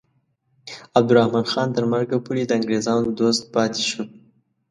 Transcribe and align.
عبدالرحمن 0.97 1.45
خان 1.51 1.67
تر 1.75 1.83
مرګه 1.93 2.17
پورې 2.25 2.41
د 2.45 2.51
انګریزانو 2.57 3.09
دوست 3.19 3.43
پاتې 3.53 3.83
شو. 3.89 4.03